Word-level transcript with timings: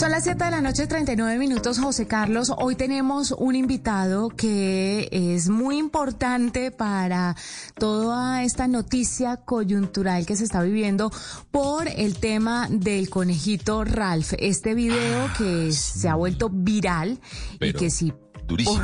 Son 0.00 0.10
las 0.12 0.24
7 0.24 0.42
de 0.42 0.50
la 0.50 0.62
noche, 0.62 0.86
39 0.86 1.36
minutos, 1.36 1.78
José 1.78 2.06
Carlos. 2.06 2.50
Hoy 2.56 2.74
tenemos 2.74 3.32
un 3.32 3.54
invitado 3.54 4.30
que 4.30 5.10
es 5.12 5.50
muy 5.50 5.76
importante 5.76 6.70
para 6.70 7.36
toda 7.74 8.42
esta 8.42 8.66
noticia 8.66 9.36
coyuntural 9.36 10.24
que 10.24 10.36
se 10.36 10.44
está 10.44 10.62
viviendo 10.62 11.12
por 11.50 11.86
el 11.86 12.16
tema 12.16 12.66
del 12.70 13.10
conejito 13.10 13.84
Ralph. 13.84 14.32
Este 14.38 14.72
video 14.72 15.30
que 15.36 15.70
se 15.70 16.08
ha 16.08 16.14
vuelto 16.14 16.48
viral 16.48 17.20
y 17.60 17.74
que 17.74 17.90
sí. 17.90 18.14
Durísimo. 18.48 18.82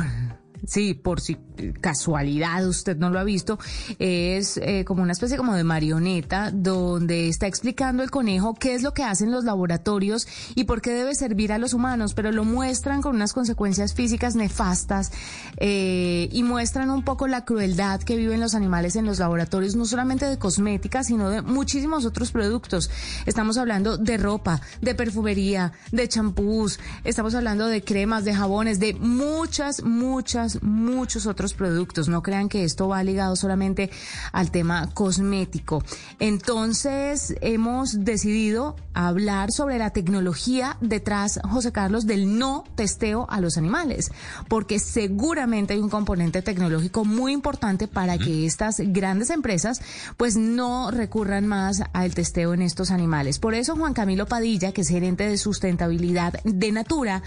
Sí, 0.67 0.93
por 0.93 1.19
si 1.19 1.35
casualidad 1.81 2.65
usted 2.67 2.97
no 2.97 3.09
lo 3.09 3.19
ha 3.19 3.23
visto, 3.23 3.59
es 3.99 4.57
eh, 4.57 4.83
como 4.85 5.03
una 5.03 5.11
especie 5.11 5.37
como 5.37 5.55
de 5.55 5.63
marioneta 5.63 6.51
donde 6.51 7.27
está 7.27 7.47
explicando 7.47 8.03
el 8.03 8.11
conejo 8.11 8.53
qué 8.53 8.75
es 8.75 8.83
lo 8.83 8.93
que 8.93 9.03
hacen 9.03 9.31
los 9.31 9.43
laboratorios 9.43 10.27
y 10.55 10.65
por 10.65 10.81
qué 10.81 10.91
debe 10.91 11.15
servir 11.15 11.51
a 11.51 11.57
los 11.57 11.73
humanos, 11.73 12.13
pero 12.13 12.31
lo 12.31 12.43
muestran 12.43 13.01
con 13.01 13.15
unas 13.15 13.33
consecuencias 13.33 13.93
físicas 13.93 14.35
nefastas 14.35 15.11
eh, 15.57 16.29
y 16.31 16.43
muestran 16.43 16.89
un 16.89 17.03
poco 17.03 17.27
la 17.27 17.45
crueldad 17.45 18.01
que 18.01 18.15
viven 18.15 18.39
los 18.39 18.55
animales 18.55 18.95
en 18.95 19.05
los 19.05 19.19
laboratorios, 19.19 19.75
no 19.75 19.85
solamente 19.85 20.25
de 20.25 20.37
cosmética, 20.37 21.03
sino 21.03 21.29
de 21.29 21.41
muchísimos 21.41 22.05
otros 22.05 22.31
productos. 22.31 22.89
Estamos 23.25 23.57
hablando 23.57 23.97
de 23.97 24.17
ropa, 24.17 24.61
de 24.81 24.95
perfumería, 24.95 25.73
de 25.91 26.07
champús, 26.07 26.79
estamos 27.03 27.35
hablando 27.35 27.67
de 27.67 27.83
cremas, 27.83 28.25
de 28.25 28.33
jabones, 28.33 28.79
de 28.79 28.93
muchas, 28.93 29.83
muchas, 29.83 30.61
muchos 30.61 31.25
otros 31.25 31.46
productos. 31.53 32.09
No 32.09 32.21
crean 32.21 32.49
que 32.49 32.63
esto 32.63 32.87
va 32.87 33.03
ligado 33.03 33.35
solamente 33.35 33.89
al 34.31 34.51
tema 34.51 34.89
cosmético. 34.93 35.83
Entonces, 36.19 37.35
hemos 37.41 38.05
decidido 38.05 38.75
hablar 38.93 39.51
sobre 39.51 39.77
la 39.77 39.91
tecnología 39.91 40.77
detrás, 40.81 41.39
José 41.43 41.71
Carlos, 41.71 42.07
del 42.07 42.37
no 42.37 42.63
testeo 42.75 43.27
a 43.29 43.39
los 43.41 43.57
animales, 43.57 44.11
porque 44.47 44.79
seguramente 44.79 45.73
hay 45.73 45.79
un 45.79 45.89
componente 45.89 46.41
tecnológico 46.41 47.05
muy 47.05 47.33
importante 47.33 47.87
para 47.87 48.17
que 48.17 48.45
estas 48.45 48.79
grandes 48.79 49.29
empresas 49.29 49.81
pues 50.17 50.35
no 50.35 50.91
recurran 50.91 51.47
más 51.47 51.83
al 51.93 52.13
testeo 52.13 52.53
en 52.53 52.61
estos 52.61 52.91
animales. 52.91 53.39
Por 53.39 53.53
eso 53.53 53.75
Juan 53.75 53.93
Camilo 53.93 54.25
Padilla, 54.25 54.71
que 54.71 54.81
es 54.81 54.89
gerente 54.89 55.27
de 55.27 55.37
sustentabilidad 55.37 56.33
de 56.43 56.71
Natura, 56.71 57.21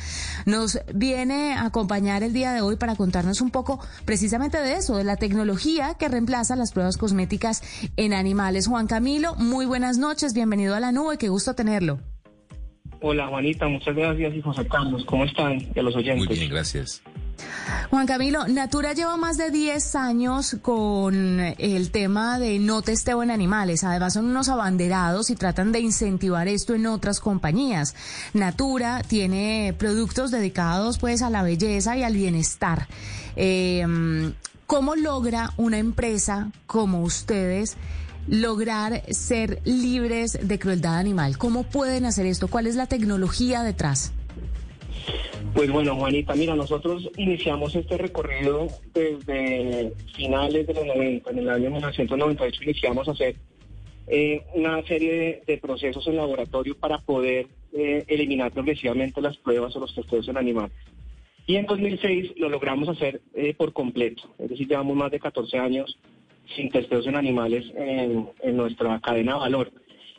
nos 0.47 0.79
viene 0.95 1.55
a 1.55 1.67
acompañar 1.67 2.23
el 2.23 2.33
día 2.33 2.53
de 2.53 2.61
hoy 2.61 2.77
para 2.77 2.97
contarnos 2.97 3.41
un 3.41 3.51
poco 3.51 3.81
precisamente 4.11 4.59
de 4.59 4.73
eso, 4.73 4.97
de 4.97 5.05
la 5.05 5.15
tecnología 5.15 5.95
que 5.97 6.09
reemplaza 6.09 6.57
las 6.57 6.73
pruebas 6.73 6.97
cosméticas 6.97 7.63
en 7.97 8.13
animales. 8.13 8.67
Juan 8.67 8.89
Camilo, 8.89 9.37
muy 9.37 9.67
buenas 9.67 9.99
noches, 9.99 10.35
bienvenido 10.35 10.75
a 10.75 10.81
la 10.81 10.91
nube, 10.91 11.17
qué 11.17 11.29
gusto 11.29 11.55
tenerlo. 11.55 12.01
Hola 13.01 13.29
Juanita, 13.29 13.69
muchas 13.69 13.95
gracias 13.95 14.35
y 14.35 14.43
José 14.43 14.67
Carlos, 14.67 15.05
¿cómo 15.05 15.27
están? 15.27 15.61
Y 15.61 15.81
los 15.81 15.95
oyentes. 15.95 16.27
Muy 16.27 16.37
bien, 16.37 16.51
gracias. 16.51 17.05
Juan 17.91 18.07
Camilo, 18.07 18.47
Natura 18.49 18.93
lleva 18.93 19.17
más 19.17 19.37
de 19.37 19.51
10 19.51 19.95
años 19.97 20.57
con 20.63 21.41
el 21.41 21.91
tema 21.91 22.39
de 22.39 22.59
no 22.59 22.83
testeo 22.83 23.23
en 23.23 23.31
animales. 23.31 23.85
Además 23.85 24.15
son 24.15 24.27
unos 24.27 24.49
abanderados 24.49 25.31
y 25.31 25.37
tratan 25.37 25.73
de 25.73 25.81
incentivar 25.81 26.49
esto 26.49 26.75
en 26.75 26.87
otras 26.87 27.21
compañías. 27.21 27.95
Natura 28.33 29.03
tiene 29.07 29.75
productos 29.79 30.31
dedicados 30.31 30.99
pues 30.99 31.23
a 31.23 31.31
la 31.31 31.43
belleza 31.43 31.97
y 31.97 32.03
al 32.03 32.15
bienestar. 32.15 32.87
Eh, 33.37 33.85
¿Cómo 34.71 34.95
logra 34.95 35.53
una 35.57 35.79
empresa 35.79 36.53
como 36.69 37.03
ustedes 37.03 37.77
lograr 38.29 39.03
ser 39.11 39.61
libres 39.65 40.39
de 40.41 40.59
crueldad 40.61 40.97
animal? 40.97 41.39
¿Cómo 41.39 41.65
pueden 41.65 42.05
hacer 42.05 42.27
esto? 42.27 42.47
¿Cuál 42.47 42.69
es 42.69 42.77
la 42.77 42.87
tecnología 42.87 43.65
detrás? 43.65 44.13
Pues 45.55 45.71
bueno, 45.71 45.97
Juanita, 45.97 46.35
mira, 46.35 46.55
nosotros 46.55 47.11
iniciamos 47.17 47.75
este 47.75 47.99
recorrido 47.99 48.69
desde 48.95 49.93
finales 50.15 50.67
de 50.67 50.75
los 50.75 50.87
90, 50.87 51.31
en 51.31 51.39
el 51.39 51.49
año 51.49 51.71
1998 51.71 52.63
iniciamos 52.63 53.09
a 53.09 53.13
hacer 53.13 53.37
eh, 54.07 54.43
una 54.55 54.83
serie 54.85 55.43
de, 55.47 55.59
procesos 55.59 56.07
en 56.07 56.17
laboratorio 56.17 56.77
para 56.77 56.99
poder 56.99 57.47
eh, 57.73 58.05
eliminar 58.09 58.53
progresivamente 58.53 59.21
las 59.21 59.37
pruebas 59.37 59.75
o 59.77 59.81
los 59.81 59.95
testeos 59.95 60.29
en 60.29 60.37
animales. 60.37 60.73
Y 61.47 61.57
en 61.57 61.67
2006 61.67 62.33
lo 62.37 62.49
logramos 62.49 62.89
hacer 62.89 63.21
eh, 63.35 63.55
por 63.55 63.73
completo, 63.73 64.23
es 64.39 64.51
decir, 64.51 64.69
llevamos 64.69 64.97
más 64.97 65.11
de 65.11 65.21
14 65.21 65.59
años 65.59 65.99
sin 66.57 66.71
testeos 66.71 67.07
en 67.07 67.17
animales 67.17 67.65
en, 67.77 68.57
nuestra 68.57 69.01
cadena 69.01 69.35
de 69.35 69.39
valor. 69.39 69.73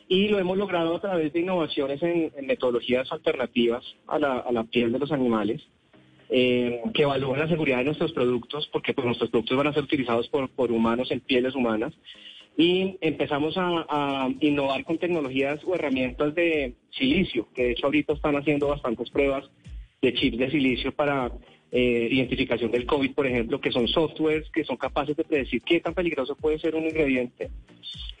Y 0.08 0.28
lo 0.28 0.38
hemos 0.38 0.58
logrado 0.58 0.96
a 0.96 1.00
través 1.00 1.32
de 1.32 1.40
innovaciones 1.40 2.02
en, 2.02 2.32
metodologías 2.46 3.10
alternativas 3.12 3.84
a 4.06 4.18
la, 4.18 4.64
piel 4.70 4.92
de 4.92 4.98
los 4.98 5.12
animales, 5.12 5.62
eh, 6.28 6.80
que 6.94 7.02
evalúan 7.02 7.40
la 7.40 7.48
seguridad 7.48 7.78
de 7.78 7.84
nuestros 7.84 8.12
productos, 8.12 8.68
porque 8.72 8.94
pues, 8.94 9.06
nuestros 9.06 9.30
productos 9.30 9.56
van 9.56 9.68
a 9.68 9.72
ser 9.72 9.84
utilizados 9.84 10.28
por, 10.28 10.48
por 10.50 10.72
humanos 10.72 11.10
en 11.10 11.20
pieles 11.20 11.54
humanas. 11.54 11.94
Y 12.56 12.98
empezamos 13.00 13.56
a, 13.56 13.86
a, 13.88 14.28
innovar 14.40 14.84
con 14.84 14.98
tecnologías 14.98 15.60
o 15.64 15.74
herramientas 15.74 16.34
de 16.34 16.74
silicio, 16.90 17.48
que 17.54 17.64
de 17.64 17.70
hecho 17.72 17.86
ahorita 17.86 18.12
están 18.12 18.36
haciendo 18.36 18.68
bastantes 18.68 19.08
pruebas 19.10 19.50
de 20.02 20.12
chips 20.12 20.36
de 20.36 20.50
silicio 20.50 20.92
para 20.92 21.30
eh, 21.74 22.08
identificación 22.10 22.70
del 22.70 22.84
COVID, 22.84 23.14
por 23.14 23.26
ejemplo, 23.26 23.58
que 23.58 23.72
son 23.72 23.88
softwares 23.88 24.50
que 24.50 24.62
son 24.62 24.76
capaces 24.76 25.16
de 25.16 25.24
predecir 25.24 25.62
qué 25.62 25.80
tan 25.80 25.94
peligroso 25.94 26.36
puede 26.36 26.58
ser 26.58 26.74
un 26.74 26.84
ingrediente 26.84 27.50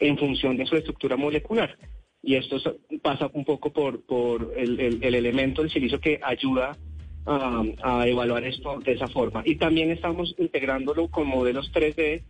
en 0.00 0.16
función 0.16 0.56
de 0.56 0.64
su 0.64 0.74
estructura 0.74 1.18
molecular. 1.18 1.76
Y 2.22 2.36
esto 2.36 2.56
pasa 3.02 3.30
un 3.34 3.44
poco 3.44 3.70
por, 3.70 4.06
por 4.06 4.54
el, 4.56 5.02
elemento 5.02 5.60
del 5.60 5.70
silicio 5.70 6.00
que 6.00 6.18
ayuda 6.22 6.78
a, 7.26 8.08
evaluar 8.08 8.42
esto 8.44 8.78
de 8.80 8.92
esa 8.92 9.08
forma. 9.08 9.42
Y 9.44 9.56
también 9.56 9.90
estamos 9.90 10.34
integrándolo 10.38 11.08
con 11.08 11.26
modelos 11.26 11.70
3D 11.74 12.22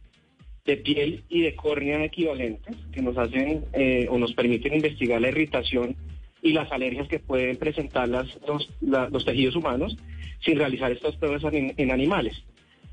de 0.65 0.77
piel 0.79 1.23
y 1.29 1.43
de 1.43 1.55
córnea 1.55 2.05
equivalentes 2.05 2.75
que 2.93 3.01
nos 3.01 3.17
hacen 3.17 3.65
eh, 3.75 4.09
o 4.11 4.19
nos 4.19 4.33
permiten 4.35 4.75
investigar 4.75 5.21
la 5.21 5.29
irritación 5.29 5.95
y 6.43 6.53
las 6.53 6.71
alergias 6.73 7.09
que 7.09 7.21
pueden 7.21 7.57
presentar 7.57 8.09
los, 8.09 9.25
tejidos 9.25 9.55
humanos 9.55 9.97
sin 10.45 10.59
realizar 10.59 10.91
estas 10.91 11.15
pruebas 11.17 11.43
en, 11.53 11.91
animales. 11.91 12.43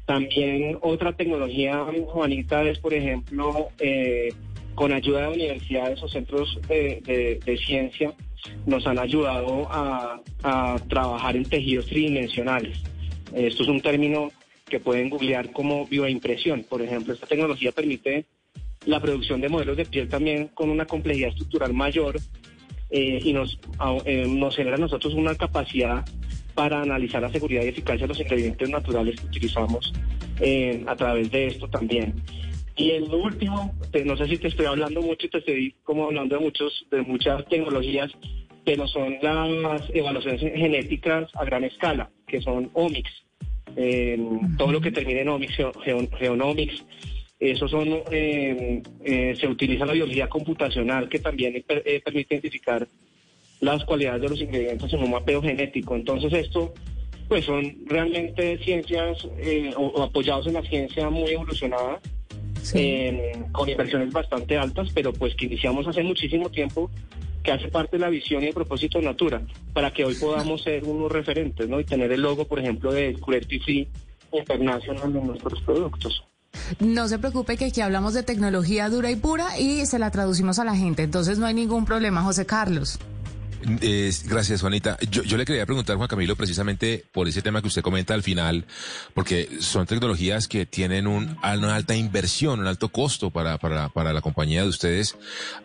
También 0.06 0.78
otra 0.82 1.14
tecnología, 1.14 1.84
Juanita, 2.08 2.64
es, 2.64 2.80
por 2.80 2.94
ejemplo, 2.94 3.70
eh, 3.80 4.30
con 4.76 4.94
ayuda 4.94 5.24
de 5.24 5.28
universidades 5.30 6.02
o 6.04 6.08
centros 6.08 6.60
de, 6.68 7.60
ciencia, 7.66 8.14
nos 8.66 8.86
han 8.88 9.00
ayudado 9.00 9.68
a, 9.70 10.22
trabajar 10.88 11.36
en 11.36 11.44
tejidos 11.44 11.88
tridimensionales. 11.88 12.82
Esto 13.34 13.64
es 13.64 13.70
un 13.70 13.82
término 13.82 14.32
que 14.68 14.80
pueden 14.80 15.10
googlear 15.10 15.52
como 15.52 15.86
bioimpresión. 15.88 16.64
Por 16.64 16.82
ejemplo, 16.82 17.14
esta 17.14 17.28
tecnología 17.28 17.72
permite 17.72 18.26
la 18.86 19.00
producción 19.02 19.42
de 19.42 19.50
modelos 19.50 19.76
de 19.76 19.86
piel 19.86 20.08
también 20.08 20.48
con 20.48 20.70
una 20.70 20.86
complejidad 20.86 21.30
estructural 21.30 21.74
mayor 21.74 22.20
eh, 22.90 23.20
y 23.24 23.34
nos, 23.34 23.60
eh, 24.06 24.26
nos 24.28 24.56
genera 24.56 24.76
a 24.76 24.80
nosotros 24.80 25.14
una 25.14 25.36
capacidad 25.36 26.04
para 26.56 26.82
analizar 26.82 27.22
la 27.22 27.30
seguridad 27.30 27.64
y 27.64 27.68
eficacia 27.68 28.02
de 28.02 28.08
los 28.08 28.20
ingredientes 28.20 28.70
naturales 28.70 29.20
que 29.20 29.28
utilizamos 29.28 29.94
eh, 30.40 30.84
a 30.88 30.96
través 30.96 31.30
de 31.32 31.48
esto 31.48 31.70
también. 31.70 32.16
Y 32.76 32.92
el 32.92 33.04
último, 33.14 33.76
no 34.06 34.18
sé 34.18 34.28
si 34.28 34.38
te 34.38 34.48
estoy 34.48 34.66
hablando 34.66 35.02
mucho 35.02 35.28
y 35.28 35.30
te 35.30 35.38
estoy 35.38 35.76
como 35.84 36.06
hablando 36.06 36.38
de 36.38 36.42
muchos 36.42 36.86
de 36.90 37.02
muchas 37.02 37.46
tecnologías, 37.48 38.12
pero 38.66 38.88
son 38.88 39.18
las 39.22 39.82
evaluaciones 39.94 40.42
genéticas 40.42 41.30
a 41.36 41.46
gran 41.46 41.66
escala, 41.66 42.10
que 42.26 42.42
son 42.42 42.72
omics. 42.74 43.12
todo 44.58 44.72
lo 44.72 44.82
que 44.82 44.92
termine 44.92 45.22
en 45.22 45.30
omics, 45.30 45.58
geonomics, 46.18 46.84
eso 47.40 47.70
son, 47.70 47.88
eh, 48.12 48.84
eh, 49.04 49.36
se 49.40 49.48
utiliza 49.48 49.86
la 49.86 49.94
biología 49.94 50.28
computacional 50.28 51.08
que 51.08 51.20
también 51.20 51.56
eh, 51.56 52.02
permite 52.04 52.36
identificar 52.36 52.86
las 53.62 53.86
cualidades 53.86 54.22
de 54.22 54.30
los 54.30 54.42
ingredientes 54.42 54.92
en 54.92 55.04
un 55.04 55.12
mapeo 55.12 55.42
genético. 55.42 55.96
Entonces 55.96 56.34
esto, 56.34 56.74
pues 57.30 57.46
son 57.46 57.78
realmente 57.86 58.58
ciencias 58.58 59.26
o, 59.78 60.04
apoyados 60.04 60.48
en 60.48 60.54
la 60.54 60.62
ciencia 60.64 61.10
muy 61.10 61.32
evolucionada, 61.32 62.02
con 63.54 63.70
inversiones 63.70 64.12
bastante 64.12 64.58
altas, 64.58 64.90
pero 64.94 65.14
pues 65.14 65.34
que 65.36 65.46
iniciamos 65.46 65.88
hace 65.88 66.04
muchísimo 66.04 66.50
tiempo 66.50 66.92
que 67.42 67.54
hace 67.54 67.70
parte 67.70 67.96
de 67.96 68.02
la 68.02 68.10
visión 68.10 68.44
y 68.44 68.48
el 68.48 68.54
propósito 68.54 69.00
de 69.00 69.06
Natura, 69.06 69.42
para 69.72 69.92
que 69.92 70.04
hoy 70.04 70.16
podamos 70.16 70.62
ser 70.62 70.84
unos 70.84 71.10
referentes, 71.10 71.70
¿no? 71.70 71.80
Y 71.80 71.86
tener 71.86 72.12
el 72.12 72.22
logo, 72.22 72.46
por 72.46 72.60
ejemplo, 72.60 72.92
de 72.92 73.14
Cruelty 73.14 73.60
Free 73.60 73.88
International 74.34 75.16
en 75.16 75.28
nuestros 75.28 75.62
productos. 75.62 76.29
No 76.80 77.08
se 77.08 77.20
preocupe 77.20 77.58
que 77.58 77.66
aquí 77.66 77.82
hablamos 77.82 78.14
de 78.14 78.24
tecnología 78.24 78.90
dura 78.90 79.12
y 79.12 79.16
pura 79.16 79.58
y 79.58 79.86
se 79.86 80.00
la 80.00 80.12
traducimos 80.12 80.60
a 80.60 80.66
la 80.66 80.76
gente, 80.76 81.04
entonces 81.04 81.40
no 81.40 81.46
hay 81.46 81.54
ningún 81.54 81.86
problema, 81.86 82.22
José 82.22 82.46
Carlos. 82.46 83.00
Gracias, 84.26 84.62
Juanita. 84.62 84.98
Yo, 85.10 85.38
le 85.38 85.46
quería 85.46 85.66
preguntar, 85.66 85.98
Juan 85.98 86.08
Camilo, 86.08 86.36
precisamente 86.36 87.06
por 87.12 87.28
ese 87.28 87.42
tema 87.42 87.62
que 87.62 87.68
usted 87.68 87.82
comenta 87.82 88.14
al 88.14 88.24
final, 88.24 88.66
porque 89.14 89.50
son 89.60 89.86
tecnologías 89.86 90.48
que 90.48 90.66
tienen 90.66 91.08
un, 91.08 91.38
una 91.42 91.76
alta 91.76 91.96
inversión, 91.96 92.60
un 92.60 92.68
alto 92.68 92.90
costo 92.90 93.30
para, 93.30 93.58
para, 93.58 93.90
para 93.90 94.14
la 94.14 94.22
compañía 94.22 94.64
de 94.64 94.70
ustedes. 94.70 95.16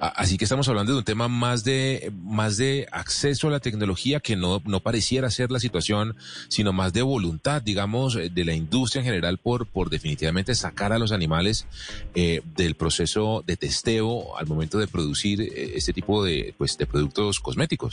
Así 0.00 0.38
que 0.38 0.44
estamos 0.44 0.68
hablando 0.68 0.92
de 0.92 0.98
un 0.98 1.04
tema 1.04 1.28
más 1.28 1.64
de, 1.64 2.12
más 2.22 2.56
de 2.56 2.86
acceso 2.90 3.48
a 3.48 3.50
la 3.50 3.60
tecnología 3.60 4.20
que 4.20 4.36
no, 4.36 4.62
no 4.64 4.80
pareciera 4.80 5.30
ser 5.30 5.50
la 5.50 5.60
situación, 5.60 6.16
sino 6.48 6.72
más 6.72 6.92
de 6.92 7.02
voluntad, 7.02 7.62
digamos, 7.62 8.14
de 8.14 8.44
la 8.44 8.54
industria 8.54 9.00
en 9.00 9.06
general 9.06 9.38
por, 9.38 9.66
por 9.66 9.90
definitivamente 9.90 10.54
sacar 10.54 10.92
a 10.92 10.98
los 10.98 11.12
animales 11.12 11.66
eh, 12.14 12.42
del 12.56 12.74
proceso 12.74 13.42
de 13.46 13.56
testeo 13.56 14.36
al 14.36 14.46
momento 14.46 14.78
de 14.78 14.86
producir 14.86 15.40
eh, 15.40 15.72
este 15.74 15.92
tipo 15.92 16.24
de, 16.24 16.54
pues, 16.56 16.76
de 16.78 16.86
productos 16.86 17.40
cosméticos. 17.40 17.83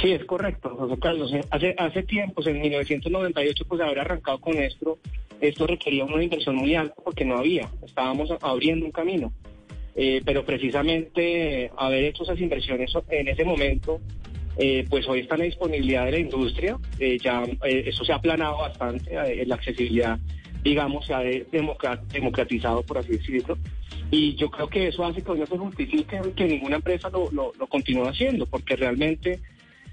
Sí, 0.00 0.12
es 0.12 0.24
correcto, 0.24 0.74
José 0.76 0.98
Carlos. 1.00 1.32
Hace, 1.50 1.74
hace 1.78 2.02
tiempo, 2.02 2.42
en 2.46 2.60
1998, 2.60 3.64
pues 3.68 3.80
haber 3.80 4.00
arrancado 4.00 4.40
con 4.40 4.56
esto, 4.56 4.98
esto 5.40 5.66
requería 5.66 6.04
una 6.04 6.22
inversión 6.22 6.56
muy 6.56 6.74
alta 6.74 6.94
porque 7.04 7.24
no 7.24 7.38
había, 7.38 7.70
estábamos 7.84 8.30
abriendo 8.40 8.86
un 8.86 8.92
camino. 8.92 9.32
Eh, 9.98 10.20
pero 10.26 10.44
precisamente 10.44 11.70
haber 11.74 12.04
hecho 12.04 12.24
esas 12.24 12.38
inversiones 12.38 12.92
en 13.08 13.28
ese 13.28 13.44
momento, 13.44 14.00
eh, 14.58 14.84
pues 14.90 15.08
hoy 15.08 15.20
está 15.20 15.38
la 15.38 15.44
disponibilidad 15.44 16.04
de 16.04 16.10
la 16.12 16.18
industria, 16.18 16.76
eh, 16.98 17.16
ya 17.18 17.44
eso 17.64 18.04
se 18.04 18.12
ha 18.12 18.16
aplanado 18.16 18.58
bastante, 18.58 19.46
la 19.46 19.54
accesibilidad, 19.54 20.18
digamos, 20.66 21.06
se 21.06 21.14
ha 21.14 21.20
democratizado, 21.20 22.82
por 22.82 22.98
así 22.98 23.12
decirlo, 23.12 23.56
y 24.10 24.34
yo 24.34 24.50
creo 24.50 24.68
que 24.68 24.88
eso 24.88 25.04
hace 25.04 25.22
que 25.22 25.30
hoy 25.30 25.38
no 25.38 25.46
se 25.46 25.56
justifique 25.56 26.20
que 26.34 26.44
ninguna 26.44 26.76
empresa 26.76 27.08
lo, 27.08 27.30
lo, 27.30 27.66
continúe 27.68 28.08
haciendo, 28.08 28.46
porque 28.46 28.74
realmente 28.74 29.38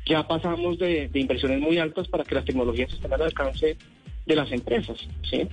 ya 0.07 0.27
pasamos 0.27 0.79
de, 0.79 1.09
de 1.09 1.19
inversiones 1.19 1.59
muy 1.59 1.77
altas 1.77 2.07
para 2.07 2.23
que 2.23 2.33
las 2.33 2.45
tecnologías 2.45 2.91
estén 2.91 3.13
al 3.13 3.21
alcance 3.21 3.77
de 4.25 4.35
las 4.35 4.51
empresas, 4.51 4.97
¿sí? 5.29 5.47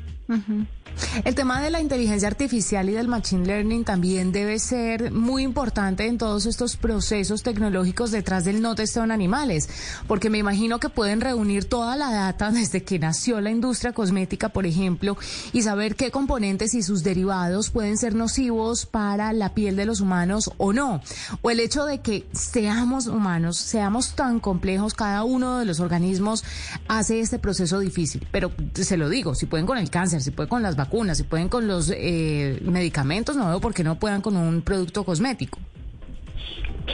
El 1.24 1.34
tema 1.34 1.60
de 1.60 1.70
la 1.70 1.80
inteligencia 1.80 2.28
artificial 2.28 2.88
y 2.88 2.92
del 2.92 3.08
machine 3.08 3.46
learning 3.46 3.84
también 3.84 4.30
debe 4.30 4.58
ser 4.58 5.10
muy 5.10 5.42
importante 5.42 6.06
en 6.06 6.18
todos 6.18 6.46
estos 6.46 6.76
procesos 6.76 7.42
tecnológicos 7.42 8.12
detrás 8.12 8.44
del 8.44 8.60
no 8.60 8.74
testeo 8.74 9.02
en 9.04 9.10
animales, 9.10 9.68
porque 10.06 10.30
me 10.30 10.38
imagino 10.38 10.78
que 10.78 10.88
pueden 10.88 11.20
reunir 11.20 11.64
toda 11.64 11.96
la 11.96 12.12
data 12.12 12.50
desde 12.52 12.84
que 12.84 12.98
nació 12.98 13.40
la 13.40 13.50
industria 13.50 13.92
cosmética, 13.92 14.50
por 14.50 14.66
ejemplo, 14.66 15.16
y 15.52 15.62
saber 15.62 15.96
qué 15.96 16.10
componentes 16.10 16.74
y 16.74 16.82
sus 16.82 17.02
derivados 17.02 17.70
pueden 17.70 17.96
ser 17.96 18.14
nocivos 18.14 18.86
para 18.86 19.32
la 19.32 19.52
piel 19.54 19.74
de 19.74 19.86
los 19.86 20.00
humanos 20.00 20.52
o 20.58 20.72
no. 20.72 21.00
O 21.42 21.50
el 21.50 21.60
hecho 21.60 21.86
de 21.86 22.00
que 22.00 22.26
seamos 22.32 23.08
humanos, 23.08 23.56
seamos 23.56 24.14
tan 24.14 24.38
complejos, 24.38 24.94
cada 24.94 25.24
uno 25.24 25.58
de 25.58 25.64
los 25.64 25.80
organismos 25.80 26.44
hace 26.88 27.20
este 27.20 27.38
proceso 27.40 27.80
difícil. 27.80 28.28
Pero 28.30 28.52
se 28.74 28.96
lo 28.96 29.08
digo, 29.08 29.34
si 29.34 29.46
pueden 29.46 29.66
con 29.66 29.78
el 29.78 29.90
cáncer, 29.90 30.20
si 30.20 30.30
pueden 30.30 30.48
con 30.48 30.62
las 30.62 30.76
vacunas, 30.76 31.18
si 31.18 31.24
pueden 31.24 31.48
con 31.48 31.66
los 31.66 31.92
eh, 31.94 32.58
medicamentos, 32.62 33.36
no 33.36 33.48
veo 33.48 33.60
por 33.60 33.74
qué 33.74 33.84
no 33.84 33.98
puedan 33.98 34.20
con 34.20 34.36
un 34.36 34.62
producto 34.62 35.04
cosmético. 35.04 35.58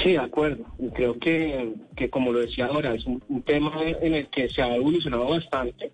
Sí, 0.03 0.13
de 0.13 0.19
acuerdo. 0.19 0.65
Creo 0.95 1.19
que, 1.19 1.75
que 1.97 2.11
como 2.11 2.33
lo 2.33 2.41
decía 2.41 2.67
ahora, 2.67 2.95
es 2.95 3.05
un, 3.07 3.21
tema 3.43 3.73
en 3.83 4.15
el 4.15 4.29
que 4.29 4.49
se 4.49 4.63
ha 4.63 4.75
evolucionado 4.75 5.29
bastante. 5.29 5.91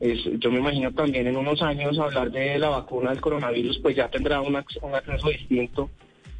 Es, 0.00 0.18
yo 0.38 0.50
me 0.50 0.58
imagino 0.58 0.92
también 0.92 1.26
en 1.26 1.36
unos 1.36 1.62
años 1.62 1.98
hablar 1.98 2.30
de 2.30 2.58
la 2.58 2.68
vacuna 2.68 3.10
del 3.10 3.20
coronavirus, 3.20 3.78
pues 3.78 3.96
ya 3.96 4.08
tendrá 4.08 4.40
un, 4.40 4.54
un 4.54 4.94
acceso 4.94 5.28
distinto 5.28 5.90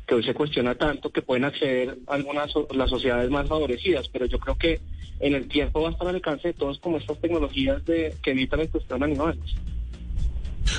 que 0.07 0.15
hoy 0.15 0.23
se 0.23 0.35
cuestiona 0.35 0.75
tanto 0.75 1.11
que 1.11 1.23
pueden 1.23 1.45
acceder 1.45 1.97
algunas 2.07 2.53
las 2.73 2.91
sociedades 2.91 3.31
más 3.31 3.49
favorecidas, 3.49 4.09
pero 4.09 4.27
yo 4.27 4.39
creo 4.39 4.57
que 4.57 4.81
en 5.21 5.35
el 5.35 5.49
tiempo 5.49 5.83
va 5.83 5.89
a 5.89 5.93
estar 5.93 6.09
al 6.09 6.17
alcance 6.17 6.49
de 6.49 6.55
todos 6.55 6.79
como 6.79 6.99
estas 6.99 7.21
tecnologías 7.21 7.85
de, 7.85 8.15
que 8.23 8.33
evitan 8.33 8.61
la 8.61 8.67
cuestión 8.67 9.03
animales. 9.03 9.55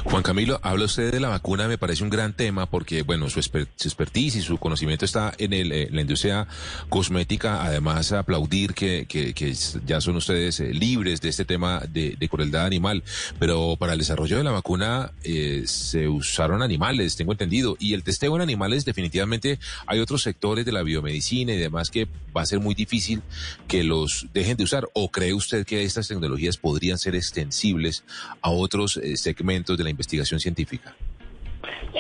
Juan 0.04 0.24
Camilo, 0.24 0.60
habla 0.64 0.86
usted 0.86 1.12
de 1.12 1.20
la 1.20 1.30
vacuna, 1.30 1.68
me 1.68 1.78
parece 1.78 2.04
un 2.04 2.10
gran 2.10 2.34
tema 2.34 2.70
porque, 2.70 3.04
bueno, 3.04 3.30
su, 3.30 3.40
expertise 3.40 4.36
y 4.36 4.42
su 4.42 4.58
conocimiento 4.58 5.06
está 5.06 5.34
en, 5.38 5.54
el, 5.54 5.90
la 5.92 6.02
industria 6.02 6.48
cosmética. 6.90 7.64
Además, 7.64 8.12
aplaudir 8.12 8.74
que, 8.74 9.06
que, 9.08 9.56
ya 9.86 10.02
son 10.02 10.16
ustedes 10.16 10.60
eh, 10.60 10.74
libres 10.74 11.22
de 11.22 11.30
este 11.30 11.46
tema 11.46 11.82
de, 11.88 12.18
crueldad 12.30 12.66
animal. 12.66 13.04
Pero 13.40 13.76
para 13.78 13.94
el 13.94 14.00
desarrollo 14.00 14.38
de 14.38 14.44
la 14.44 14.52
vacuna 14.52 15.12
eh, 15.24 15.64
se 15.66 16.08
usaron 16.08 16.62
animales, 16.62 17.16
tengo 17.16 17.32
entendido. 17.32 17.78
Y 17.80 17.94
el 17.94 18.04
testeo 18.04 18.36
en 18.36 18.42
animales, 18.42 18.86
definitivamente, 18.86 19.60
hay 19.86 20.00
otros 20.00 20.24
sectores 20.24 20.66
de 20.66 20.72
la 20.72 20.84
biomedicina 20.84 21.54
y 21.54 21.58
demás 21.58 21.90
que 21.90 22.08
va 22.36 22.42
a 22.42 22.46
ser 22.46 22.60
muy 22.60 22.76
difícil 22.76 23.22
que 23.68 23.84
los 23.84 24.28
dejen 24.34 24.58
de 24.58 24.64
usar. 24.64 24.88
¿O 24.94 25.10
cree 25.10 25.34
usted 25.34 25.66
que 25.66 25.84
estas 25.84 26.08
tecnologías 26.08 26.58
podrían 26.58 26.98
ser 26.98 27.16
extensibles 27.16 28.04
a 28.42 28.50
otros 28.50 28.98
eh, 28.98 29.18
segmentos 29.18 29.78
de 29.78 29.84
la 29.86 29.92
investigación 29.92 30.40
científica? 30.40 30.96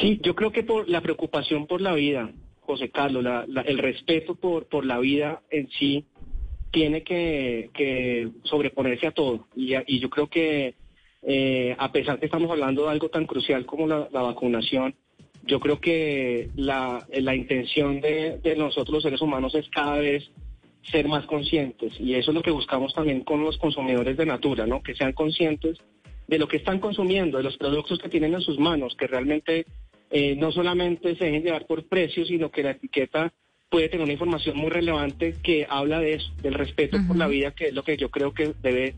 Sí, 0.02 0.20
yo 0.22 0.36
creo 0.36 0.52
que 0.52 0.64
por 0.64 0.90
la 0.90 1.02
preocupación 1.02 1.68
por 1.68 1.82
la 1.82 1.94
vida, 1.94 2.30
José 2.62 2.90
Carlos, 2.90 3.26
el 3.66 3.78
respeto 3.78 4.36
por, 4.36 4.66
por 4.68 4.86
la 4.86 5.00
vida 5.00 5.42
en 5.50 5.70
sí 5.70 6.06
tiene 6.72 7.04
que, 7.04 8.30
sobreponerse 8.44 9.08
a 9.08 9.12
todo. 9.12 9.48
Y, 9.56 10.00
yo 10.00 10.10
creo 10.10 10.28
que 10.28 10.76
eh, 11.22 11.76
a 11.80 11.92
pesar 11.92 12.20
que 12.20 12.26
estamos 12.26 12.52
hablando 12.52 12.84
de 12.84 12.92
algo 12.92 13.10
tan 13.10 13.26
crucial 13.26 13.66
como 13.66 13.88
la, 13.88 14.10
vacunación, 14.12 14.94
yo 15.44 15.60
creo 15.60 15.80
que 15.80 16.50
la, 16.56 17.06
la 17.14 17.36
intención 17.36 18.02
de, 18.02 18.40
de, 18.40 18.56
nosotros 18.56 18.96
los 18.96 19.04
seres 19.04 19.22
humanos 19.22 19.56
es 19.56 19.70
cada 19.70 20.00
vez 20.00 20.30
ser 20.92 21.08
más 21.08 21.26
conscientes 21.26 21.94
y 22.00 22.14
eso 22.14 22.32
es 22.32 22.36
lo 22.36 22.44
que 22.44 22.52
buscamos 22.52 22.94
también 22.94 23.22
con 23.22 23.44
los 23.44 23.58
consumidores 23.58 24.18
de 24.18 24.26
Natura, 24.26 24.68
¿no? 24.68 24.84
Que 24.84 24.96
sean 24.96 25.14
conscientes 25.14 25.78
de 26.28 26.40
lo 26.40 26.48
que 26.48 26.58
están 26.58 26.80
consumiendo, 26.80 27.38
de 27.38 27.44
los 27.44 27.58
productos 27.58 28.00
que 28.00 28.10
tienen 28.10 28.34
en 28.34 28.42
sus 28.42 28.60
manos, 28.60 28.96
que 28.96 29.08
realmente 29.08 29.66
eh, 30.12 30.36
no 30.36 30.52
solamente 30.52 31.16
se 31.16 31.26
dejen 31.26 31.44
llevar 31.44 31.66
por 31.68 31.88
precios, 31.88 32.28
sino 32.28 32.52
que 32.52 32.64
la 32.64 32.72
etiqueta 32.72 33.34
puede 33.70 33.90
tener 33.90 34.04
una 34.04 34.14
información 34.14 34.58
muy 34.58 34.70
relevante 34.70 35.36
que 35.44 35.68
habla 35.70 36.00
de 36.00 36.14
eso, 36.14 36.32
del 36.42 36.54
respeto 36.54 36.98
por 37.08 37.18
la 37.18 37.28
vida, 37.28 37.52
que 37.52 37.68
es 37.68 37.74
lo 37.74 37.84
que 37.84 37.98
yo 37.98 38.10
creo 38.10 38.34
que 38.34 38.54
debe, 38.62 38.96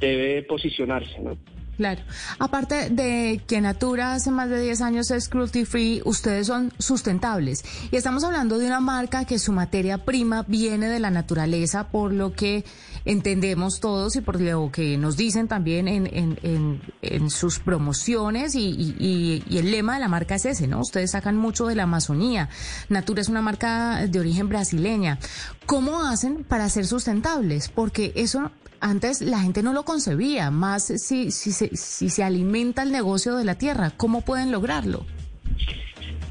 debe 0.00 0.42
posicionarse. 0.42 1.18
¿no? 1.20 1.38
Claro. 1.78 2.02
Aparte 2.40 2.90
de 2.90 3.40
que 3.46 3.60
Natura 3.60 4.14
hace 4.14 4.32
más 4.32 4.50
de 4.50 4.60
10 4.60 4.80
años 4.80 5.12
es 5.12 5.28
cruelty 5.28 5.64
free, 5.64 6.02
ustedes 6.04 6.48
son 6.48 6.72
sustentables. 6.80 7.64
Y 7.92 7.96
estamos 7.96 8.24
hablando 8.24 8.58
de 8.58 8.66
una 8.66 8.80
marca 8.80 9.24
que 9.24 9.38
su 9.38 9.52
materia 9.52 9.98
prima 10.04 10.44
viene 10.48 10.88
de 10.88 10.98
la 10.98 11.12
naturaleza, 11.12 11.86
por 11.86 12.12
lo 12.12 12.32
que 12.32 12.64
entendemos 13.04 13.78
todos 13.78 14.16
y 14.16 14.22
por 14.22 14.40
lo 14.40 14.72
que 14.72 14.98
nos 14.98 15.16
dicen 15.16 15.46
también 15.46 15.86
en, 15.86 16.08
en, 16.12 16.82
en, 17.00 17.30
sus 17.30 17.60
promociones 17.60 18.56
y, 18.56 18.66
y, 18.68 19.44
y, 19.48 19.58
el 19.58 19.70
lema 19.70 19.94
de 19.94 20.00
la 20.00 20.08
marca 20.08 20.34
es 20.34 20.46
ese, 20.46 20.66
¿no? 20.66 20.80
Ustedes 20.80 21.12
sacan 21.12 21.36
mucho 21.36 21.66
de 21.66 21.76
la 21.76 21.84
Amazonía. 21.84 22.48
Natura 22.88 23.20
es 23.20 23.28
una 23.28 23.40
marca 23.40 24.04
de 24.04 24.18
origen 24.18 24.48
brasileña. 24.48 25.20
¿Cómo 25.64 26.02
hacen 26.02 26.42
para 26.42 26.68
ser 26.70 26.88
sustentables? 26.88 27.68
Porque 27.68 28.12
eso 28.16 28.50
antes 28.80 29.20
la 29.20 29.40
gente 29.40 29.62
no 29.62 29.72
lo 29.72 29.84
concebía, 29.84 30.50
más 30.50 30.84
si, 30.84 31.30
si, 31.30 31.52
se, 31.52 31.76
si 31.76 32.08
se 32.10 32.22
alimenta 32.22 32.82
el 32.82 32.92
negocio 32.92 33.36
de 33.36 33.44
la 33.44 33.56
tierra, 33.56 33.92
¿cómo 33.96 34.22
pueden 34.22 34.52
lograrlo? 34.52 35.04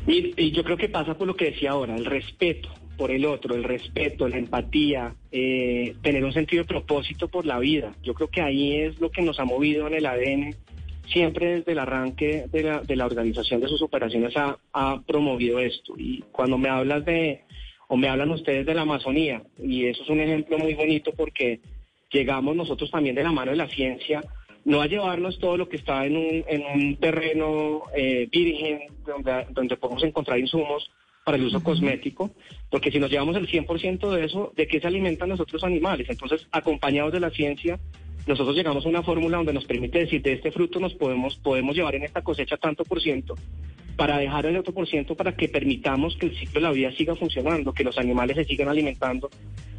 Y, 0.07 0.51
yo 0.51 0.63
creo 0.63 0.77
que 0.77 0.87
pasa 0.87 1.15
por 1.15 1.27
lo 1.27 1.35
que 1.35 1.51
decía 1.51 1.71
ahora, 1.71 1.95
el 1.95 2.05
respeto 2.05 2.69
por 2.97 3.11
el 3.11 3.25
otro, 3.25 3.53
el 3.53 3.63
respeto, 3.63 4.27
la 4.27 4.37
empatía, 4.37 5.13
eh, 5.31 5.95
tener 6.01 6.23
un 6.23 6.33
sentido 6.33 6.63
de 6.63 6.67
propósito 6.67 7.27
por 7.27 7.45
la 7.45 7.59
vida. 7.59 7.93
Yo 8.01 8.15
creo 8.15 8.29
que 8.29 8.41
ahí 8.41 8.77
es 8.77 8.99
lo 8.99 9.11
que 9.11 9.21
nos 9.21 9.39
ha 9.39 9.45
movido 9.45 9.85
en 9.85 9.93
el 9.93 10.05
ADN. 10.05 10.55
Siempre 11.11 11.57
desde 11.57 11.73
el 11.73 11.79
arranque 11.79 12.47
de 12.51 12.63
la, 12.63 12.81
de 12.81 12.95
la 12.95 13.05
organización 13.05 13.61
de 13.61 13.67
sus 13.67 13.81
operaciones 13.81 14.35
ha, 14.35 14.57
ha 14.73 15.01
promovido 15.05 15.59
esto. 15.59 15.93
Y 15.95 16.23
cuando 16.31 16.57
me 16.57 16.69
hablas 16.69 17.05
de, 17.05 17.43
o 17.87 17.97
me 17.97 18.09
hablan 18.09 18.31
ustedes 18.31 18.65
de 18.65 18.73
la 18.73 18.81
Amazonía, 18.81 19.43
y 19.61 19.85
eso 19.85 20.03
es 20.03 20.09
un 20.09 20.19
ejemplo 20.19 20.57
muy 20.57 20.73
bonito 20.73 21.11
porque 21.15 21.61
llegamos 22.11 22.55
nosotros 22.55 22.91
también 22.91 23.15
de 23.15 23.23
la 23.23 23.31
mano 23.31 23.51
de 23.51 23.57
la 23.57 23.67
ciencia, 23.67 24.21
no 24.65 24.81
a 24.81 24.87
llevarnos 24.87 25.39
todo 25.39 25.57
lo 25.57 25.69
que 25.69 25.77
está 25.77 26.05
en 26.05 26.17
un, 26.17 26.43
en 26.47 26.63
un 26.65 26.97
terreno 26.97 27.83
eh, 27.95 28.27
virgen, 28.31 28.81
donde, 29.05 29.47
donde 29.51 29.77
podemos 29.77 30.03
encontrar 30.03 30.39
insumos 30.39 30.89
para 31.23 31.37
el 31.37 31.43
uso 31.43 31.61
cosmético, 31.61 32.31
porque 32.69 32.91
si 32.91 32.99
nos 32.99 33.11
llevamos 33.11 33.35
el 33.35 33.47
100% 33.47 34.09
de 34.11 34.25
eso, 34.25 34.53
¿de 34.55 34.67
qué 34.67 34.79
se 34.79 34.87
alimentan 34.87 35.29
los 35.29 35.39
otros 35.39 35.63
animales? 35.63 36.09
Entonces, 36.09 36.47
acompañados 36.51 37.11
de 37.11 37.19
la 37.19 37.29
ciencia, 37.31 37.79
nosotros 38.27 38.55
llegamos 38.55 38.85
a 38.85 38.89
una 38.89 39.03
fórmula 39.03 39.37
donde 39.37 39.53
nos 39.53 39.65
permite 39.65 39.99
decir, 39.99 40.21
de 40.21 40.33
este 40.33 40.51
fruto 40.51 40.79
nos 40.79 40.93
podemos, 40.93 41.37
podemos 41.37 41.75
llevar 41.75 41.95
en 41.95 42.03
esta 42.03 42.21
cosecha 42.21 42.57
tanto 42.57 42.83
por 42.83 43.01
ciento, 43.01 43.35
para 43.95 44.17
dejar 44.19 44.45
el 44.45 44.57
otro 44.57 44.73
por 44.73 44.87
ciento 44.87 45.15
para 45.15 45.35
que 45.35 45.49
permitamos 45.49 46.15
que 46.17 46.27
el 46.27 46.37
ciclo 46.37 46.61
de 46.61 46.67
la 46.67 46.71
vida 46.71 46.91
siga 46.91 47.15
funcionando, 47.15 47.73
que 47.73 47.83
los 47.83 47.97
animales 47.97 48.35
se 48.35 48.45
sigan 48.45 48.69
alimentando 48.69 49.29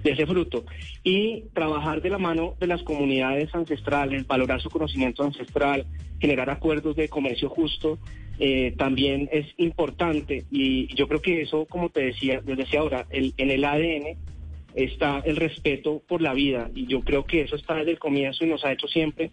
de 0.03 0.11
ese 0.11 0.27
fruto. 0.27 0.65
Y 1.05 1.45
trabajar 1.55 2.03
de 2.03 2.11
la 2.11 2.19
mano 2.19 2.55
de 2.59 2.67
las 2.67 2.83
comunidades 2.83 3.55
ancestrales, 3.55 4.27
valorar 4.27 4.61
su 4.61 4.71
conocimiento 4.71 5.23
ancestral, 5.23 5.87
generar 6.19 6.51
acuerdos 6.51 6.97
de 6.97 7.09
comercio 7.09 7.49
justo, 7.49 7.99
eh, 8.41 8.75
también 8.77 9.29
es 9.31 9.47
importante. 9.57 10.45
Y 10.51 10.93
yo 10.95 11.07
creo 11.07 11.23
que 11.23 11.43
eso, 11.43 11.67
como 11.67 11.89
te 11.91 12.03
decía, 12.03 12.41
desde 12.41 12.65
decía 12.65 12.81
ahora, 12.81 13.07
el, 13.11 13.35
en 13.37 13.51
el 13.51 13.65
ADN 13.65 14.17
está 14.85 15.23
el 15.25 15.37
respeto 15.37 16.03
por 16.07 16.23
la 16.23 16.35
vida. 16.35 16.71
Y 16.75 16.87
yo 16.87 17.01
creo 17.01 17.25
que 17.25 17.43
eso 17.43 17.57
está 17.57 17.75
desde 17.77 17.93
el 17.93 17.99
comienzo 17.99 18.45
y 18.45 18.49
nos 18.49 18.65
ha 18.65 18.73
hecho 18.73 18.87
siempre 18.89 19.31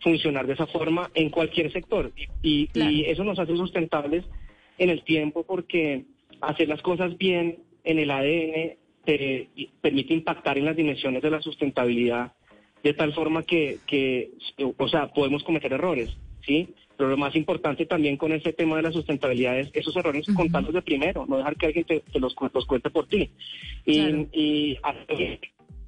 funcionar 0.00 0.46
de 0.46 0.54
esa 0.54 0.66
forma 0.66 1.10
en 1.14 1.30
cualquier 1.30 1.72
sector. 1.72 2.12
Y, 2.42 2.68
y 2.74 3.04
eso 3.04 3.24
nos 3.24 3.38
hace 3.38 3.56
sustentables 3.56 4.24
en 4.78 4.90
el 4.90 5.02
tiempo 5.04 5.44
porque 5.44 6.04
hacer 6.40 6.68
las 6.68 6.82
cosas 6.82 7.16
bien 7.16 7.58
en 7.84 7.98
el 7.98 8.10
ADN 8.10 8.76
te 9.04 9.48
permite 9.80 10.14
impactar 10.14 10.58
en 10.58 10.64
las 10.64 10.76
dimensiones 10.76 11.22
de 11.22 11.30
la 11.30 11.42
sustentabilidad 11.42 12.32
de 12.82 12.94
tal 12.94 13.12
forma 13.14 13.42
que, 13.44 13.78
que 13.86 14.30
o 14.76 14.88
sea, 14.88 15.08
podemos 15.12 15.44
cometer 15.44 15.72
errores, 15.72 16.10
¿sí? 16.44 16.74
Pero 16.96 17.10
lo 17.10 17.16
más 17.16 17.34
importante 17.34 17.86
también 17.86 18.16
con 18.16 18.32
ese 18.32 18.52
tema 18.52 18.76
de 18.76 18.82
la 18.82 18.92
sustentabilidad 18.92 19.58
es 19.58 19.70
esos 19.72 19.96
errores 19.96 20.26
contarlos 20.34 20.74
de 20.74 20.82
primero, 20.82 21.26
no 21.26 21.38
dejar 21.38 21.56
que 21.56 21.66
alguien 21.66 21.84
te, 21.84 22.02
los, 22.18 22.34
cuente 22.34 22.90
por 22.90 23.06
ti. 23.06 23.30
Y, 23.84 24.00
y 24.32 24.78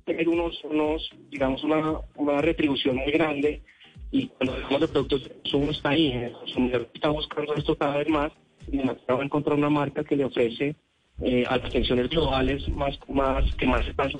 tener 0.04 0.28
unos, 0.28 0.62
unos, 0.64 1.10
digamos, 1.30 1.62
una, 1.64 2.00
una 2.16 2.40
retribución 2.40 2.96
muy 2.96 3.12
grande 3.12 3.62
y 4.10 4.28
cuando 4.28 4.54
hablamos 4.54 4.80
de 4.80 4.88
productos 4.88 5.24
de 5.24 5.30
consumo 5.30 5.70
está 5.70 5.90
ahí, 5.90 6.12
el 6.12 6.32
consumidor 6.32 6.88
está 6.94 7.08
buscando 7.08 7.54
esto 7.54 7.76
cada 7.76 7.96
vez 7.96 8.08
más 8.08 8.32
y 8.70 8.78
va 8.78 8.96
a 9.08 9.24
encontrar 9.24 9.56
una 9.56 9.70
marca 9.70 10.04
que 10.04 10.16
le 10.16 10.24
ofrece 10.24 10.76
eh, 11.20 11.44
a 11.48 11.56
las 11.56 11.70
tensiones 11.70 12.08
globales 12.08 12.68
más, 12.68 12.98
más 13.08 13.44
que 13.56 13.66
más 13.66 13.86
están 13.86 14.10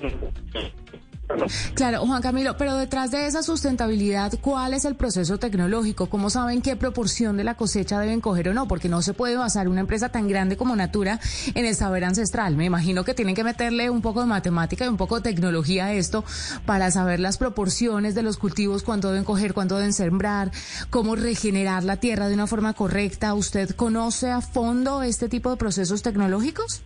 Claro, 1.75 2.07
Juan 2.07 2.23
Camilo, 2.23 2.57
pero 2.57 2.77
detrás 2.77 3.11
de 3.11 3.27
esa 3.27 3.43
sustentabilidad, 3.43 4.33
¿cuál 4.41 4.75
es 4.75 4.85
el 4.85 4.95
proceso 4.95 5.39
tecnológico? 5.39 6.07
¿Cómo 6.11 6.29
saben 6.29 6.61
qué 6.61 6.77
proporción 6.77 7.37
de 7.37 7.45
la 7.45 7.57
cosecha 7.57 7.99
deben 7.99 8.21
coger 8.21 8.51
o 8.51 8.55
no? 8.55 8.69
Porque 8.69 8.89
no 8.89 9.01
se 9.03 9.15
puede 9.15 9.37
basar 9.37 9.69
una 9.69 9.81
empresa 9.81 10.11
tan 10.11 10.29
grande 10.29 10.57
como 10.57 10.77
Natura 10.77 11.21
en 11.55 11.65
el 11.65 11.75
saber 11.75 12.05
ancestral. 12.05 12.57
Me 12.57 12.67
imagino 12.67 13.05
que 13.05 13.15
tienen 13.15 13.35
que 13.35 13.43
meterle 13.43 13.91
un 13.91 14.03
poco 14.03 14.21
de 14.21 14.27
matemática 14.27 14.85
y 14.85 14.89
un 14.89 14.97
poco 14.97 15.17
de 15.17 15.23
tecnología 15.23 15.87
a 15.87 15.93
esto 15.95 16.25
para 16.67 16.91
saber 16.91 17.21
las 17.21 17.39
proporciones 17.39 18.15
de 18.15 18.23
los 18.23 18.37
cultivos, 18.37 18.83
cuánto 18.83 19.09
deben 19.09 19.25
coger, 19.25 19.55
cuánto 19.55 19.77
deben 19.77 19.93
sembrar, 19.93 20.53
cómo 20.91 21.17
regenerar 21.17 21.85
la 21.85 21.97
tierra 21.97 22.29
de 22.29 22.35
una 22.35 22.47
forma 22.47 22.75
correcta. 22.75 23.35
¿Usted 23.35 23.71
conoce 23.71 24.31
a 24.31 24.41
fondo 24.41 25.03
este 25.03 25.29
tipo 25.29 25.51
de 25.51 25.57
procesos 25.57 26.03
tecnológicos? 26.03 26.83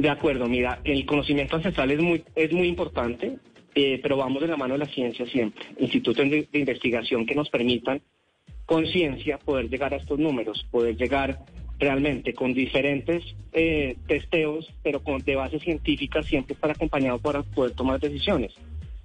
De 0.00 0.08
acuerdo, 0.08 0.46
mira, 0.46 0.80
el 0.84 1.04
conocimiento 1.04 1.56
ancestral 1.56 1.90
es 1.90 2.00
muy, 2.00 2.24
es 2.34 2.50
muy 2.52 2.68
importante, 2.68 3.36
eh, 3.74 4.00
pero 4.02 4.16
vamos 4.16 4.40
de 4.40 4.48
la 4.48 4.56
mano 4.56 4.72
de 4.72 4.78
la 4.78 4.86
ciencia 4.86 5.26
siempre. 5.26 5.62
Institutos 5.78 6.30
de, 6.30 6.48
investigación 6.54 7.26
que 7.26 7.34
nos 7.34 7.50
permitan 7.50 8.00
con 8.64 8.86
ciencia 8.86 9.36
poder 9.36 9.68
llegar 9.68 9.92
a 9.92 9.98
estos 9.98 10.18
números, 10.18 10.66
poder 10.70 10.96
llegar 10.96 11.40
realmente 11.78 12.32
con 12.32 12.54
diferentes 12.54 13.22
eh, 13.52 13.94
testeos, 14.06 14.72
pero 14.82 15.02
de 15.22 15.36
base 15.36 15.58
científica 15.58 16.22
siempre 16.22 16.54
estar 16.54 16.70
acompañado 16.70 17.18
para 17.18 17.42
poder 17.42 17.72
tomar 17.72 18.00
decisiones. 18.00 18.54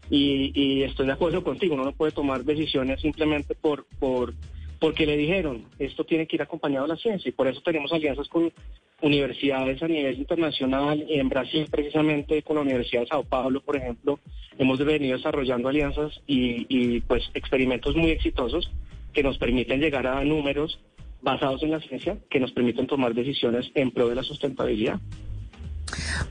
Y, 0.10 0.54
y, 0.56 0.84
estoy 0.84 1.08
de 1.08 1.12
acuerdo 1.12 1.44
contigo, 1.44 1.74
uno 1.74 1.84
no 1.84 1.92
puede 1.92 2.14
tomar 2.14 2.46
decisiones 2.46 3.02
simplemente 3.02 3.54
por, 3.54 3.86
por 4.00 4.34
porque 4.80 5.06
le 5.06 5.18
dijeron, 5.18 5.66
esto 5.80 6.06
tiene 6.06 6.28
que 6.28 6.36
ir 6.36 6.42
acompañado 6.42 6.86
de 6.86 6.94
la 6.94 7.00
ciencia 7.00 7.28
y 7.28 7.32
por 7.32 7.48
eso 7.48 7.60
tenemos 7.62 7.92
alianzas 7.92 8.30
con 8.30 8.54
universidades 9.06 9.82
a 9.84 9.88
nivel 9.88 10.18
internacional. 10.18 11.06
En 11.08 11.30
Brasil, 11.30 11.68
precisamente 11.70 12.42
con 12.42 12.56
la 12.56 12.64
Universidad 12.64 13.02
de 13.02 13.08
Sao 13.08 13.24
Paulo, 13.24 13.62
por 13.62 13.78
ejemplo, 13.78 14.20
hemos 14.58 14.84
venido 14.84 15.16
desarrollando 15.16 15.70
alianzas 15.70 16.20
y, 16.26 17.00
pues 17.02 17.30
experimentos 17.36 17.96
muy 17.96 18.10
exitosos 18.10 18.72
que 19.14 19.24
nos 19.24 19.38
permiten 19.38 19.80
llegar 19.80 20.08
a 20.08 20.24
números 20.24 20.80
basados 21.22 21.62
en 21.64 21.72
la 21.72 21.80
ciencia 21.80 22.18
que 22.30 22.40
nos 22.40 22.52
permiten 22.52 22.88
tomar 22.88 23.14
decisiones 23.14 23.72
en 23.76 23.92
pro 23.92 24.10
de 24.10 24.16
la 24.16 24.24
sustentabilidad. 24.24 25.00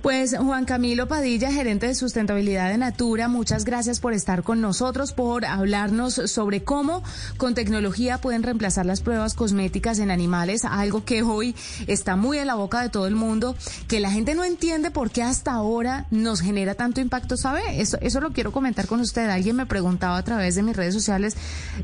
Pues 0.04 0.37
Juan 0.37 0.66
Camilo 0.66 1.08
Padilla, 1.08 1.50
gerente 1.50 1.87
de 1.87 1.94
sustentabilidad 1.94 2.68
de 2.68 2.76
Natura, 2.76 3.26
muchas 3.28 3.64
gracias 3.64 4.00
por 4.00 4.12
estar 4.12 4.42
con 4.42 4.61
nosotros, 4.61 5.14
por 5.14 5.46
hablarnos 5.46 6.12
sobre 6.26 6.62
cómo 6.62 7.02
con 7.38 7.54
tecnología 7.54 8.18
pueden 8.18 8.42
reemplazar 8.42 8.84
las 8.84 9.00
pruebas 9.00 9.32
cosméticas 9.32 10.00
en 10.00 10.11
animales, 10.11 10.66
algo 10.66 11.06
que 11.06 11.23
hoy 11.23 11.56
está 11.87 12.16
muy 12.16 12.37
en 12.37 12.49
la 12.49 12.54
boca 12.54 12.82
de 12.82 12.90
todo 12.90 13.06
el 13.06 13.14
mundo, 13.14 13.56
que 13.88 13.99
la 13.99 14.11
gente 14.11 14.34
no 14.34 14.44
entiende 14.44 14.90
por 14.90 15.11
qué 15.11 15.23
hasta 15.23 15.52
ahora 15.52 16.04
nos 16.11 16.42
genera 16.42 16.75
tanto 16.75 17.00
impacto, 17.00 17.38
¿sabe? 17.38 17.62
Eso, 17.80 17.96
eso 18.02 18.20
lo 18.20 18.34
quiero 18.34 18.52
comentar 18.52 18.87
con 18.87 19.00
usted. 19.00 19.30
Alguien 19.30 19.56
me 19.56 19.64
preguntaba 19.64 20.18
a 20.18 20.23
través 20.23 20.54
de 20.54 20.62
mis 20.62 20.76
redes 20.76 20.92
sociales, 20.92 21.34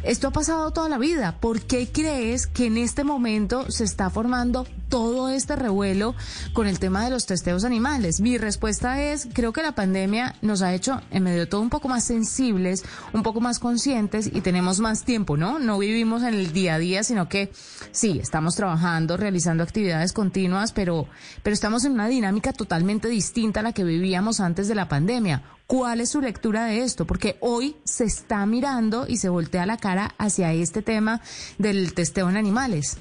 esto 0.02 0.28
ha 0.28 0.30
pasado 0.30 0.72
toda 0.72 0.90
la 0.90 0.98
vida, 0.98 1.38
¿por 1.40 1.62
qué 1.62 1.88
crees 1.90 2.46
que 2.46 2.66
en 2.66 2.76
este 2.76 3.02
momento 3.02 3.70
se 3.70 3.84
está 3.84 4.10
formando 4.10 4.66
todo 4.90 5.30
este 5.30 5.56
revuelo 5.56 6.14
con 6.52 6.66
el 6.66 6.78
tema 6.78 7.02
de 7.02 7.08
los 7.08 7.24
testeos 7.24 7.64
animales? 7.64 8.09
Mi 8.18 8.38
respuesta 8.38 9.00
es, 9.00 9.28
creo 9.32 9.52
que 9.52 9.62
la 9.62 9.72
pandemia 9.72 10.34
nos 10.42 10.62
ha 10.62 10.74
hecho 10.74 11.00
en 11.12 11.22
medio 11.22 11.40
de 11.40 11.46
todo 11.46 11.60
un 11.60 11.70
poco 11.70 11.88
más 11.88 12.02
sensibles, 12.02 12.84
un 13.12 13.22
poco 13.22 13.40
más 13.40 13.60
conscientes 13.60 14.28
y 14.32 14.40
tenemos 14.40 14.80
más 14.80 15.04
tiempo, 15.04 15.36
¿no? 15.36 15.58
No 15.60 15.78
vivimos 15.78 16.22
en 16.22 16.34
el 16.34 16.52
día 16.52 16.74
a 16.74 16.78
día, 16.78 17.04
sino 17.04 17.28
que 17.28 17.50
sí, 17.92 18.18
estamos 18.20 18.56
trabajando, 18.56 19.16
realizando 19.16 19.62
actividades 19.62 20.12
continuas, 20.12 20.72
pero, 20.72 21.06
pero 21.44 21.54
estamos 21.54 21.84
en 21.84 21.92
una 21.92 22.08
dinámica 22.08 22.52
totalmente 22.52 23.06
distinta 23.08 23.60
a 23.60 23.62
la 23.62 23.72
que 23.72 23.84
vivíamos 23.84 24.40
antes 24.40 24.66
de 24.66 24.74
la 24.74 24.88
pandemia. 24.88 25.42
¿Cuál 25.66 26.00
es 26.00 26.10
su 26.10 26.20
lectura 26.20 26.64
de 26.64 26.82
esto? 26.82 27.06
Porque 27.06 27.36
hoy 27.38 27.76
se 27.84 28.04
está 28.04 28.44
mirando 28.46 29.06
y 29.06 29.18
se 29.18 29.28
voltea 29.28 29.66
la 29.66 29.76
cara 29.76 30.14
hacia 30.18 30.52
este 30.52 30.82
tema 30.82 31.20
del 31.58 31.94
testeo 31.94 32.28
en 32.28 32.36
animales. 32.36 32.98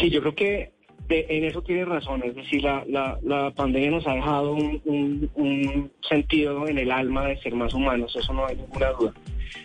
Sí, 0.00 0.10
yo 0.10 0.20
creo 0.20 0.34
que 0.34 0.73
en 1.08 1.44
eso 1.44 1.62
tiene 1.62 1.84
razón. 1.84 2.22
Es 2.24 2.34
decir, 2.34 2.62
la, 2.62 2.84
la, 3.22 3.50
pandemia 3.50 3.90
nos 3.90 4.06
ha 4.06 4.14
dejado 4.14 4.52
un, 4.54 5.30
un, 5.34 5.90
sentido 6.08 6.66
en 6.68 6.78
el 6.78 6.90
alma 6.90 7.26
de 7.26 7.38
ser 7.38 7.54
más 7.54 7.74
humanos, 7.74 8.14
eso 8.16 8.32
no 8.32 8.46
hay 8.46 8.56
ninguna 8.56 8.90
duda. 8.90 9.14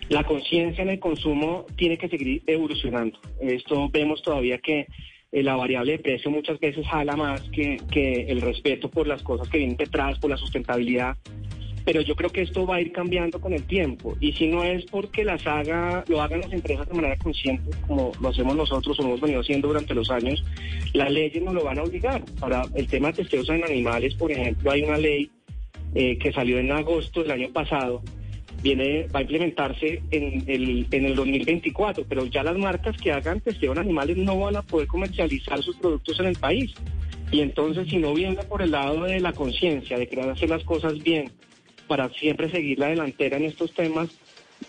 La 0.10 0.24
conciencia 0.24 0.82
en 0.82 0.90
el 0.90 1.00
consumo 1.00 1.66
tiene 1.76 1.98
que 1.98 2.10
seguir 2.10 2.44
evolucionando. 2.48 3.20
Esto 3.40 3.90
vemos 3.90 4.22
todavía 4.22 4.58
que 4.60 4.88
eh, 5.32 5.44
la 5.44 5.56
variable 5.56 5.94
de 5.94 6.00
precio 6.00 6.32
muchas 6.32 6.60
veces 6.60 6.88
jala 6.88 7.16
más 7.16 7.42
que, 7.50 7.78
que 7.92 8.24
el 8.30 8.42
respeto 8.42 8.90
por 8.90 9.08
las 9.08 9.22
cosas 9.24 9.50
que 9.50 9.60
vienen 9.60 9.78
detrás, 9.78 10.20
por 10.20 10.30
la 10.30 10.38
sustentabilidad 10.38 11.18
pero 11.92 12.02
yo 12.02 12.16
creo 12.16 12.30
que 12.30 12.44
esto 12.44 12.68
va 12.68 12.76
a 12.76 12.82
ir 12.82 12.92
cambiando 12.92 13.42
con 13.42 13.52
el 13.52 13.64
tiempo 13.64 14.16
y 14.20 14.34
si 14.34 14.46
no 14.46 14.64
es 14.64 14.86
porque 14.86 15.24
las 15.24 15.48
haga, 15.48 16.04
lo 16.08 16.22
hagan 16.22 16.42
las 16.42 16.54
empresas 16.54 16.88
de 16.88 16.94
manera 16.94 17.16
consciente, 17.18 17.72
como 17.88 18.12
lo 18.22 18.30
hacemos 18.30 18.56
nosotros 18.56 19.00
o 19.00 19.02
hemos 19.02 19.20
venido 19.20 19.42
haciendo 19.42 19.70
durante 19.70 19.96
los 19.96 20.12
años, 20.12 20.46
las 20.94 21.12
leyes 21.12 21.42
nos 21.42 21.56
lo 21.56 21.64
van 21.64 21.80
a 21.80 21.82
obligar. 21.82 22.24
Para 22.40 22.62
el 22.76 22.86
tema 22.86 23.08
de 23.08 23.24
testeos 23.24 23.50
en 23.50 23.64
animales, 23.64 24.14
por 24.14 24.32
ejemplo, 24.32 24.70
hay 24.70 24.84
una 24.84 25.00
ley 25.00 25.32
eh, 25.96 26.16
que 26.20 26.32
salió 26.32 26.60
en 26.60 26.72
agosto 26.72 27.24
del 27.24 27.32
año 27.32 27.50
pasado, 27.52 28.04
viene 28.62 29.08
va 29.08 29.22
a 29.22 29.24
implementarse 29.24 30.04
en 30.12 30.44
el, 30.46 30.86
en 30.92 31.06
el 31.06 31.16
2024, 31.16 32.06
pero 32.08 32.24
ya 32.28 32.44
las 32.44 32.56
marcas 32.60 32.98
que 32.98 33.12
hagan 33.12 33.42
testeo 33.42 33.72
en 33.72 33.80
animales 33.80 34.16
no 34.16 34.38
van 34.38 34.58
a 34.58 34.62
poder 34.62 34.86
comercializar 34.86 35.64
sus 35.64 35.76
productos 35.78 36.20
en 36.20 36.28
el 36.28 36.36
país. 36.36 36.72
Y 37.32 37.42
entonces, 37.42 37.88
si 37.88 37.98
no 37.98 38.14
viene 38.14 38.44
por 38.44 38.62
el 38.62 38.72
lado 38.72 39.06
de 39.06 39.20
la 39.20 39.34
conciencia, 39.34 39.98
de 39.98 40.08
querer 40.08 40.30
hacer 40.30 40.50
las 40.50 40.64
cosas 40.64 40.98
bien, 41.00 41.32
para 41.90 42.08
siempre 42.10 42.50
seguir 42.52 42.78
la 42.78 42.88
delantera 42.88 43.36
en 43.36 43.46
estos 43.46 43.74
temas, 43.74 44.10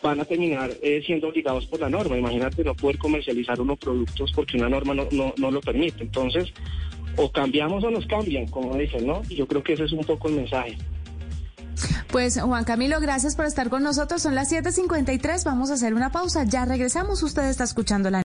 van 0.03 0.21
a 0.21 0.25
terminar 0.25 0.71
eh, 0.83 1.03
siendo 1.05 1.29
obligados 1.29 1.67
por 1.67 1.79
la 1.79 1.91
norma. 1.91 2.17
Imagínate 2.17 2.65
no 2.65 2.75
poder 2.75 2.97
comercializar 2.97 3.61
unos 3.61 3.79
productos 3.79 4.33
porque 4.35 4.57
una 4.57 4.71
norma 4.71 4.95
no, 4.95 5.07
no, 5.37 5.51
lo 5.51 5.61
permite. 5.61 6.03
Entonces, 6.03 6.49
o 7.17 7.31
cambiamos 7.31 7.85
o 7.85 7.91
nos 7.91 8.07
cambian, 8.07 8.47
como 8.49 8.75
dicen, 8.77 9.07
¿no? 9.07 9.21
Y 9.29 9.37
yo 9.37 9.47
creo 9.47 9.63
que 9.63 9.75
ese 9.75 9.85
es 9.85 9.93
un 9.93 10.05
poco 10.05 10.29
el 10.29 10.37
mensaje. 10.37 10.79
Pues 12.11 12.41
Juan 12.41 12.65
Camilo, 12.65 12.99
gracias 13.01 13.37
por 13.37 13.45
estar 13.45 13.71
con 13.71 13.85
nosotros. 13.85 14.23
Son 14.23 14.35
las 14.35 14.51
7:53. 14.51 15.45
Vamos 15.45 15.71
a 15.71 15.75
hacer 15.75 15.95
una 15.95 16.11
pausa. 16.11 16.45
Ya 16.45 16.65
regresamos. 16.65 17.23
Usted 17.23 17.45
está 17.49 17.65
escuchando 17.65 18.11
la 18.11 18.19